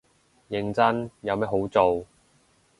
[0.49, 2.07] 認真，有咩好做